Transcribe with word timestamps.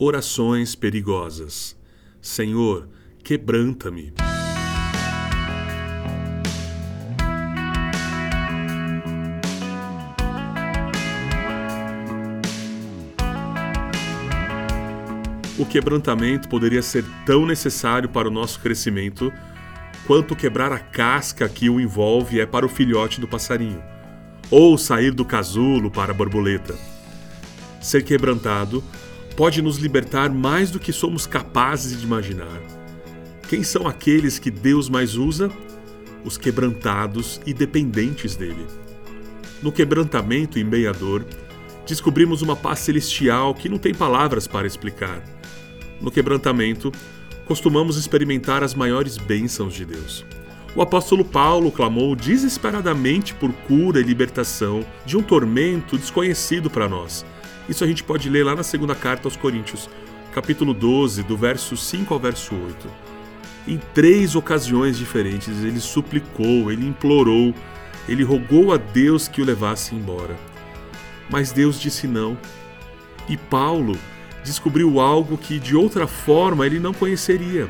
Orações 0.00 0.76
perigosas. 0.76 1.76
Senhor, 2.22 2.88
quebranta-me. 3.24 4.12
O 15.58 15.66
quebrantamento 15.66 16.48
poderia 16.48 16.80
ser 16.80 17.04
tão 17.26 17.44
necessário 17.44 18.08
para 18.08 18.28
o 18.28 18.30
nosso 18.30 18.60
crescimento 18.60 19.32
quanto 20.06 20.36
quebrar 20.36 20.70
a 20.70 20.78
casca 20.78 21.48
que 21.48 21.68
o 21.68 21.80
envolve 21.80 22.38
é 22.38 22.46
para 22.46 22.64
o 22.64 22.68
filhote 22.68 23.20
do 23.20 23.26
passarinho, 23.26 23.82
ou 24.48 24.78
sair 24.78 25.10
do 25.10 25.24
casulo 25.24 25.90
para 25.90 26.12
a 26.12 26.14
borboleta. 26.14 26.76
Ser 27.80 28.04
quebrantado 28.04 28.84
pode 29.38 29.62
nos 29.62 29.78
libertar 29.78 30.28
mais 30.28 30.72
do 30.72 30.80
que 30.80 30.92
somos 30.92 31.24
capazes 31.24 32.00
de 32.00 32.04
imaginar. 32.04 32.60
Quem 33.48 33.62
são 33.62 33.86
aqueles 33.86 34.36
que 34.36 34.50
Deus 34.50 34.88
mais 34.88 35.14
usa? 35.14 35.48
Os 36.24 36.36
quebrantados 36.36 37.40
e 37.46 37.54
dependentes 37.54 38.34
dele. 38.34 38.66
No 39.62 39.70
quebrantamento 39.70 40.58
em 40.58 40.64
meia 40.64 40.92
dor, 40.92 41.24
descobrimos 41.86 42.42
uma 42.42 42.56
paz 42.56 42.80
celestial 42.80 43.54
que 43.54 43.68
não 43.68 43.78
tem 43.78 43.94
palavras 43.94 44.48
para 44.48 44.66
explicar 44.66 45.22
no 46.00 46.10
quebrantamento, 46.10 46.92
costumamos 47.44 47.96
experimentar 47.96 48.62
as 48.62 48.74
maiores 48.74 49.16
bênçãos 49.16 49.74
de 49.74 49.84
Deus. 49.84 50.24
O 50.76 50.82
apóstolo 50.82 51.24
Paulo 51.24 51.72
clamou 51.72 52.14
desesperadamente 52.14 53.34
por 53.34 53.52
cura 53.52 54.00
e 54.00 54.04
libertação 54.04 54.84
de 55.04 55.16
um 55.16 55.22
tormento 55.22 55.96
desconhecido 55.96 56.70
para 56.70 56.88
nós. 56.88 57.24
Isso 57.68 57.84
a 57.84 57.86
gente 57.86 58.02
pode 58.02 58.30
ler 58.30 58.44
lá 58.44 58.56
na 58.56 58.62
segunda 58.62 58.94
carta 58.94 59.26
aos 59.26 59.36
Coríntios, 59.36 59.90
capítulo 60.32 60.72
12, 60.72 61.22
do 61.22 61.36
verso 61.36 61.76
5 61.76 62.14
ao 62.14 62.18
verso 62.18 62.54
8. 62.54 62.88
Em 63.66 63.78
três 63.92 64.34
ocasiões 64.34 64.96
diferentes, 64.96 65.62
ele 65.62 65.78
suplicou, 65.78 66.72
ele 66.72 66.86
implorou, 66.86 67.54
ele 68.08 68.24
rogou 68.24 68.72
a 68.72 68.78
Deus 68.78 69.28
que 69.28 69.42
o 69.42 69.44
levasse 69.44 69.94
embora. 69.94 70.36
Mas 71.28 71.52
Deus 71.52 71.78
disse 71.78 72.06
não. 72.06 72.38
E 73.28 73.36
Paulo 73.36 73.98
descobriu 74.42 74.98
algo 74.98 75.36
que 75.36 75.58
de 75.58 75.76
outra 75.76 76.06
forma 76.06 76.64
ele 76.64 76.78
não 76.80 76.94
conheceria: 76.94 77.68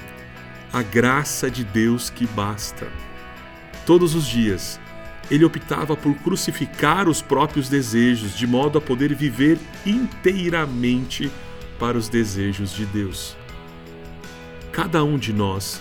a 0.72 0.80
graça 0.80 1.50
de 1.50 1.64
Deus 1.64 2.08
que 2.08 2.24
basta. 2.28 2.86
Todos 3.84 4.14
os 4.14 4.26
dias, 4.26 4.78
ele 5.30 5.44
optava 5.44 5.96
por 5.96 6.14
crucificar 6.16 7.08
os 7.08 7.20
próprios 7.20 7.68
desejos, 7.68 8.36
de 8.36 8.46
modo 8.46 8.78
a 8.78 8.80
poder 8.80 9.14
viver 9.14 9.58
inteiramente 9.84 11.30
para 11.78 11.98
os 11.98 12.08
desejos 12.08 12.72
de 12.72 12.86
Deus. 12.86 13.36
Cada 14.72 15.04
um 15.04 15.18
de 15.18 15.32
nós 15.32 15.80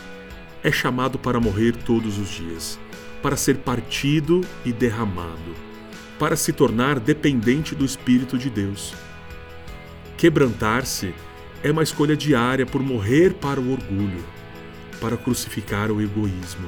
é 0.64 0.72
chamado 0.72 1.18
para 1.18 1.40
morrer 1.40 1.76
todos 1.76 2.18
os 2.18 2.30
dias, 2.30 2.80
para 3.22 3.38
ser 3.38 3.58
partido 3.58 4.42
e 4.66 4.74
derramado, 4.74 5.56
para 6.20 6.36
se 6.36 6.52
tornar 6.52 7.00
dependente 7.00 7.74
do 7.74 7.86
Espírito 7.86 8.38
de 8.38 8.50
Deus. 8.50 8.94
Quebrantar-se 10.18 11.14
é 11.64 11.72
uma 11.72 11.84
escolha 11.84 12.18
diária 12.18 12.66
por 12.66 12.82
morrer 12.82 13.36
para 13.36 13.62
o 13.62 13.72
orgulho, 13.72 14.26
para 15.00 15.16
crucificar 15.16 15.92
o 15.92 16.02
egoísmo. 16.02 16.68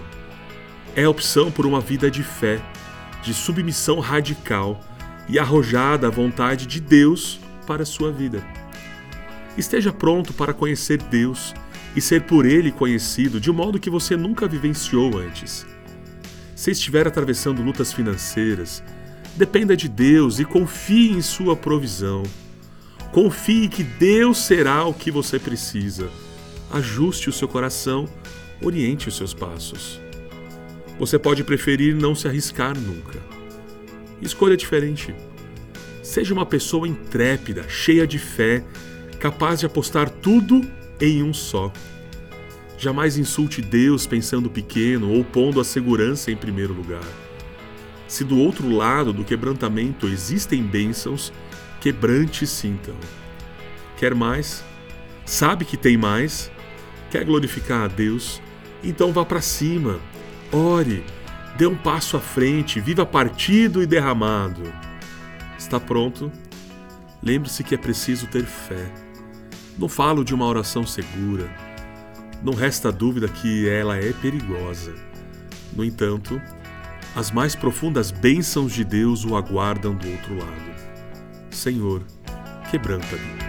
É 0.96 1.04
a 1.04 1.10
opção 1.10 1.52
por 1.52 1.66
uma 1.66 1.80
vida 1.80 2.10
de 2.10 2.24
fé, 2.24 2.60
de 3.24 3.34
submissão 3.34 4.00
radical 4.00 4.82
e 5.28 5.38
arrojada 5.38 6.08
à 6.08 6.10
vontade 6.10 6.66
de 6.66 6.80
Deus 6.80 7.40
para 7.68 7.84
a 7.84 7.86
sua 7.86 8.12
vida. 8.12 8.44
Esteja 9.58 9.94
pronto 9.94 10.34
para 10.34 10.54
conhecer 10.54 10.98
Deus 10.98 11.54
e 11.96 12.02
ser 12.02 12.24
por 12.24 12.46
Ele 12.46 12.72
conhecido 12.72 13.40
de 13.40 13.52
um 13.52 13.54
modo 13.54 13.80
que 13.80 13.90
você 13.90 14.16
nunca 14.16 14.48
vivenciou 14.48 15.18
antes. 15.18 15.66
Se 16.56 16.72
estiver 16.72 17.08
atravessando 17.08 17.62
lutas 17.62 17.94
financeiras, 17.94 18.84
dependa 19.36 19.78
de 19.78 19.88
Deus 19.88 20.40
e 20.40 20.46
confie 20.46 21.12
em 21.12 21.22
Sua 21.22 21.56
provisão. 21.56 22.24
Confie 23.12 23.70
que 23.70 23.84
Deus 23.84 24.40
será 24.40 24.84
o 24.86 24.94
que 24.94 25.12
você 25.12 25.40
precisa. 25.40 26.10
Ajuste 26.72 27.30
o 27.30 27.34
seu 27.34 27.48
coração, 27.48 28.08
oriente 28.62 29.08
os 29.08 29.16
seus 29.16 29.34
passos. 29.34 30.00
Você 31.00 31.18
pode 31.18 31.46
preferir 31.46 31.96
não 31.96 32.14
se 32.14 32.28
arriscar 32.28 32.78
nunca. 32.78 33.20
Escolha 34.22 34.58
diferente. 34.58 35.16
Seja 36.04 36.34
uma 36.34 36.46
pessoa 36.46 36.86
intrépida, 36.86 37.64
cheia 37.70 38.06
de 38.06 38.20
fé, 38.20 38.66
capaz 39.18 39.62
de 39.62 39.66
apostar 39.66 40.10
tudo 40.10 40.62
em 41.00 41.24
um 41.24 41.34
só. 41.34 41.72
Jamais 42.78 43.18
insulte 43.18 43.62
Deus 43.62 44.06
pensando 44.06 44.50
pequeno 44.50 45.12
ou 45.14 45.24
pondo 45.24 45.62
a 45.62 45.64
segurança 45.64 46.32
em 46.32 46.36
primeiro 46.36 46.74
lugar. 46.74 47.04
Se 48.06 48.24
do 48.24 48.38
outro 48.38 48.70
lado 48.70 49.14
do 49.14 49.24
quebrantamento 49.24 50.08
existem 50.08 50.62
bênçãos, 50.64 51.32
quebrante-se 51.80 52.68
então. 52.68 52.96
Quer 53.98 54.14
mais? 54.14 54.64
Sabe 55.26 55.64
que 55.64 55.78
tem 55.78 55.96
mais? 55.96 56.52
Quer 57.12 57.24
glorificar 57.24 57.84
a 57.84 57.88
Deus? 57.88 58.42
Então 58.84 59.14
vá 59.14 59.24
para 59.24 59.42
cima, 59.42 60.00
ore, 60.52 61.04
dê 61.58 61.66
um 61.66 61.76
passo 61.76 62.18
à 62.18 62.20
frente, 62.20 62.80
viva 62.80 63.06
partido 63.06 63.82
e 63.82 63.86
derramado. 63.86 64.64
Está 65.58 65.80
pronto? 65.80 66.32
Lembre-se 67.22 67.64
que 67.64 67.76
é 67.76 67.78
preciso 67.78 68.28
ter 68.28 68.46
fé. 68.46 68.92
Não 69.78 69.90
falo 69.90 70.24
de 70.24 70.34
uma 70.34 70.46
oração 70.46 70.86
segura. 70.86 71.50
Não 72.44 72.54
resta 72.54 72.92
dúvida 72.92 73.28
que 73.28 73.68
ela 73.68 73.98
é 73.98 74.14
perigosa. 74.14 74.94
No 75.74 75.84
entanto, 75.84 76.42
as 77.16 77.32
mais 77.32 77.56
profundas 77.56 78.12
bênçãos 78.12 78.74
de 78.74 78.84
Deus 78.84 79.26
o 79.26 79.36
aguardam 79.36 79.94
do 79.96 80.10
outro 80.10 80.38
lado. 80.38 80.72
Senhor, 81.50 82.04
quebranta-me. 82.72 83.49